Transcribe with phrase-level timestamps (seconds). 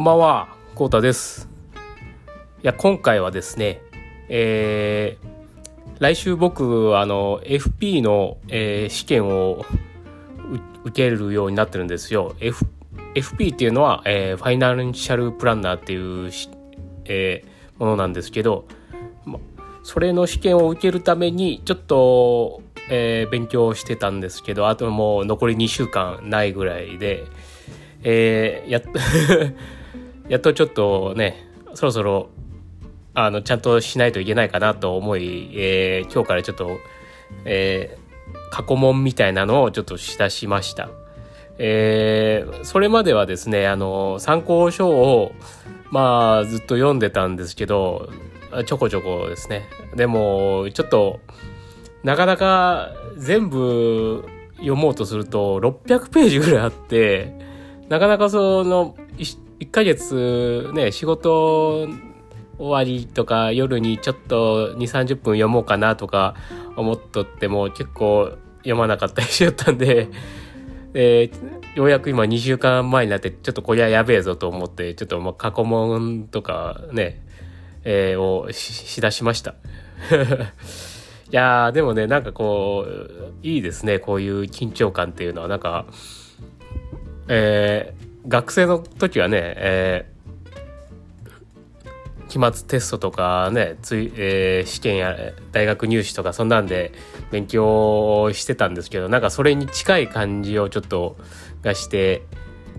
[0.00, 1.46] こんばんは、こうたです。
[1.74, 3.82] いや、今回はですね、
[4.30, 9.66] えー、来週僕、あの、FP の、えー、試験を
[10.84, 12.34] 受けるようになってるんですよ。
[12.40, 12.64] F、
[13.14, 16.32] FP っていうのは、えー、ファイナンシャルプランナーっていう
[17.04, 17.44] え、
[17.76, 18.64] ものなんですけど、
[19.26, 19.38] ま、
[19.82, 27.24] それの試験を受けるために、ちょっと、え、勉強してたんですけど、あともう残り2週間ないぐらいで、
[28.02, 28.82] え、やっ
[30.30, 31.44] やっとちょっとね、
[31.74, 32.30] そろそろ、
[33.14, 36.78] あの、ちゃんとしないといけないかなと思い、えー、今日からちょっと、
[37.44, 40.88] えー、過去問みたいなのをちょっとしだしました。
[41.58, 45.32] えー、それまではですね、あの、参考書を、
[45.90, 48.08] まあ、ずっと読んでたんですけど、
[48.66, 49.68] ちょこちょこですね。
[49.96, 51.18] でも、ちょっと、
[52.04, 54.24] なかなか全部
[54.58, 57.34] 読もうとすると600ページぐらいあって、
[57.88, 58.94] なかなかその
[59.60, 61.86] 1ヶ月ね、仕事
[62.58, 66.34] 終わりとか夜にちょっと2、30分読もうかなとか
[66.76, 70.08] 思っとっても結構読まなかったりしよったんで、
[70.94, 77.22] えー、ようやく今2週間前になってちょっとこりゃやべえぞと思ってちょっとま過去問とかね、
[77.84, 79.54] えー、をしだしました。
[81.30, 85.48] いやー、でもね、なんかこう、いいですね、こういう緊張感っていうのは。
[85.48, 85.86] なんか、
[87.28, 95.16] えー、学生の時はね、えー、期末テストとかね、ついえー、試験や
[95.52, 96.92] 大学入試とかそんなんで
[97.30, 101.16] 勉強してたんですけど、なんかそれに近い感じをちょっと
[101.62, 102.22] がして、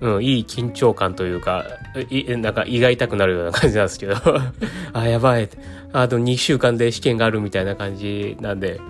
[0.00, 1.64] うん、いい緊張感というか、
[2.10, 4.16] いなんか胃が痛くなるような感じなんですけど
[4.92, 5.48] あ、やばい。
[5.92, 8.80] あと2週間で試験があるみたいな感じなんで、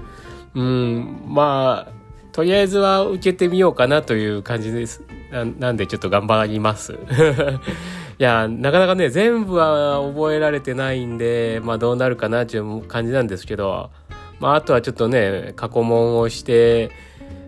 [0.55, 1.93] うん、まあ、
[2.33, 5.03] とりあえずは受けてみようかなという感じです。
[5.33, 6.93] ななんでちょっと頑張ります？
[8.19, 13.91] いや、なかなかね、全部は覚えられてないんで、まあどうなるかなっていう感じなんですけど、
[14.39, 16.91] まああとはちょっとね、過去問をして、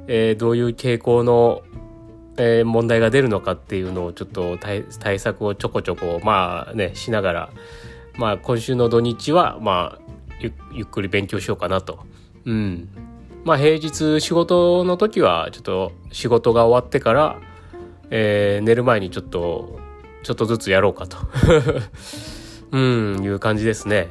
[0.06, 1.62] えー、どういう傾向の、
[2.36, 7.50] えー、問題が出るのかっていうのをちょっと対策をちょこちょこ、まあね、しながら、
[8.16, 10.04] まあ今週の土日は、まあ
[10.72, 12.00] ゆっくり勉強しようかなと。
[12.46, 12.88] うん。
[13.44, 17.38] まあ平日仕事の時はちょっと仕事が終わってから、
[18.10, 19.78] えー、寝る前にちょっと、
[20.22, 21.18] ちょっとずつやろうかと。
[22.72, 24.10] うん、いう感じですね。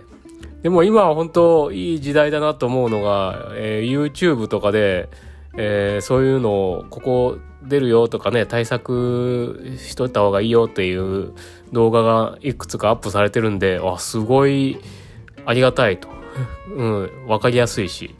[0.61, 5.09] でも今は本当いい時代だなと思うのが、えー、YouTube とかで、
[5.57, 11.33] えー、そういうのをここ出るよとかね対策しといた方がいいよっていう
[11.73, 14.77] 動画がいくつかアップされてるんであすごい
[15.45, 16.07] ありがたいと、
[16.73, 18.15] うん、分かりやすいし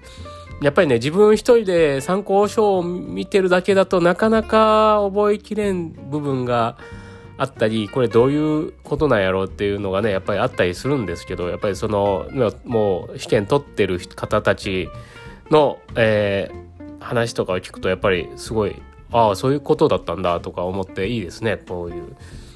[0.61, 6.77] やっぱりね自分一人で参考書を見てるだけだとなかなか覚えきれん部分が
[7.37, 12.27] あったりこれどういうことなんやろうっていうのがねやっぱりあったりするんですけどやっぱりその
[12.63, 14.89] もう試験取ってる方たち
[15.49, 18.75] の、えー、話とかを聞くとやっぱりすごい
[19.11, 22.15] ああそういうことだったんだとか思っていいですねこういう。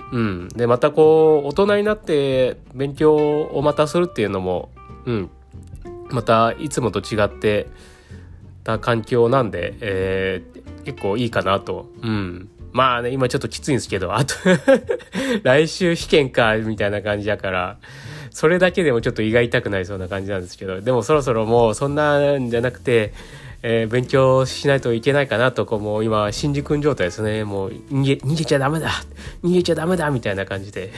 [0.09, 4.69] うん、でまたこう大人になって勉強をまたするっていうのも、
[5.05, 5.29] うん、
[6.09, 7.67] またいつもと違って
[8.63, 11.89] た環境なんで、えー、結構いいかなと。
[12.01, 12.49] うん。
[12.73, 14.35] まあね、今ちょっときついんですけど、あと
[15.43, 17.77] 来週試験か、みたいな感じだから、
[18.29, 23.13] それだけでもちょっと胃が痛くなりそうな感じなんですけど、でもそろそろもうそんなんじゃなくて、
[23.63, 27.43] えー、勉強しないといけないかなと、こう、もう今、新く君状態ですね。
[27.43, 28.91] もう、逃げ、逃げちゃダメだ
[29.43, 30.91] 逃げちゃダメだみたいな感じで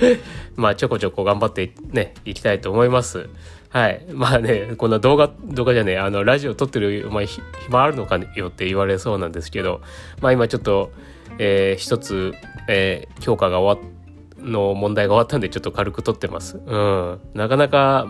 [0.56, 3.28] まあ、ちょこちょこ頑張ってね、いきたいと思います。
[3.70, 4.06] はい。
[4.12, 9.80] まあね、こんな動画、動画じゃねあの、ラジオ撮ってる、まあ、暇あるのかよって言われそうなんですけど、
[10.20, 10.90] まあ今ちょっと、
[11.38, 12.32] えー、一つ、
[12.68, 13.92] えー、強化が終わっ、
[14.40, 16.60] の問題が終わったんで、ちょっと軽く撮ってます。
[16.64, 17.20] うん。
[17.34, 18.06] なかなか、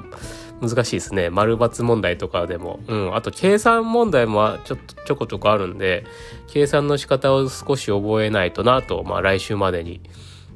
[0.60, 1.30] 難しいですね。
[1.30, 2.80] 丸抜問題とかでも。
[2.88, 3.14] うん。
[3.14, 6.04] あと、計算問題もちょっとちょこちょこあるんで、
[6.48, 10.00] 計算の仕方を少し覚えないとなと、まあ来週までに。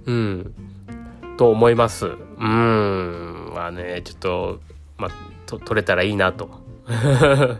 [0.06, 0.54] うん。
[1.36, 2.06] と思います。
[2.06, 2.10] う
[2.44, 3.52] ん。
[3.54, 4.60] まあね、ちょっと、
[5.02, 5.10] まあ、
[5.46, 6.48] と取れたらいいなと。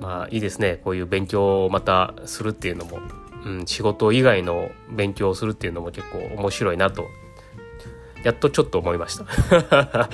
[0.00, 0.80] まあいいですね。
[0.84, 3.00] こういう勉強をまたするっていうのも、
[3.44, 7.08] うん、仕事以外の勉強をするっていうのも結構面白いなと
[8.24, 10.08] やっとちょっと思いました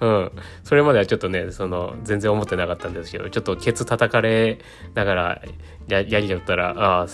[0.00, 0.32] うん。
[0.64, 4.58] それまではちょっとね、その、全然思ってなかったんですけど、ちょっとケツ叩かれ
[4.94, 5.42] ながら
[5.88, 7.06] や、やりちゃったら、あ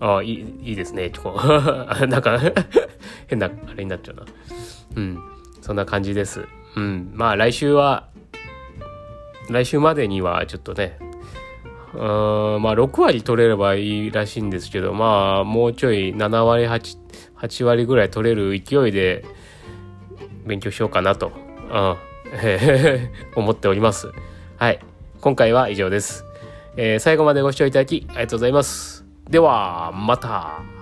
[0.00, 1.46] あ、いい、いいですね、こう。
[2.08, 2.38] なんか
[3.28, 4.24] 変な、あれになっちゃうな。
[4.96, 5.18] うん。
[5.60, 6.46] そんな感じです。
[6.76, 7.12] うん。
[7.14, 8.08] まあ、来週は、
[9.50, 10.98] 来週までにはちょっとね、
[11.94, 11.98] うん
[12.62, 16.96] まあ6割取れればいいらしいんですけどまあもうちょい7割 8,
[17.36, 19.24] 8割ぐらい取れる勢いで
[20.46, 21.32] 勉強しようかなと、
[21.70, 21.96] うん、
[23.36, 24.10] 思っております。
[24.56, 24.80] はい。
[25.20, 26.24] 今回は以上です。
[26.76, 29.04] えー、最後までご視聴いただきありがとうございます。
[29.28, 30.81] では、また。